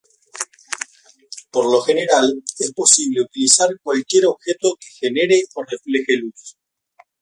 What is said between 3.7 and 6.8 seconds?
cualquier objeto que genere o refleje luz.